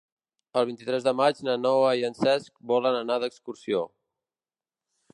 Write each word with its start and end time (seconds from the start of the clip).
El 0.61 0.63
vint-i-tres 0.69 1.05
de 1.07 1.13
maig 1.19 1.43
na 1.49 1.57
Noa 1.65 1.93
i 2.01 2.07
en 2.09 2.17
Cesc 2.23 2.51
volen 2.75 3.01
anar 3.05 3.21
d'excursió. 3.25 3.87